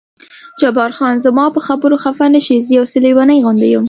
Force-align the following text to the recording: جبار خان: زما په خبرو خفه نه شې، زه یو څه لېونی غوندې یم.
جبار 0.61 0.91
خان: 0.97 1.15
زما 1.25 1.45
په 1.55 1.59
خبرو 1.67 1.97
خفه 2.03 2.25
نه 2.35 2.39
شې، 2.45 2.57
زه 2.65 2.71
یو 2.77 2.85
څه 2.91 2.97
لېونی 3.05 3.39
غوندې 3.43 3.67
یم. 3.73 3.79